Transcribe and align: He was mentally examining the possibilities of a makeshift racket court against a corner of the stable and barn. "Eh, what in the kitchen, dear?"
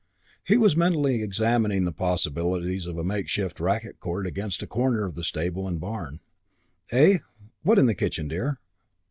He 0.43 0.57
was 0.57 0.75
mentally 0.75 1.21
examining 1.21 1.85
the 1.85 1.91
possibilities 1.91 2.87
of 2.87 2.97
a 2.97 3.03
makeshift 3.03 3.59
racket 3.59 3.99
court 3.99 4.25
against 4.25 4.63
a 4.63 4.65
corner 4.65 5.05
of 5.05 5.13
the 5.13 5.23
stable 5.23 5.67
and 5.67 5.79
barn. 5.79 6.21
"Eh, 6.89 7.19
what 7.61 7.77
in 7.77 7.85
the 7.85 7.93
kitchen, 7.93 8.27
dear?" 8.27 8.57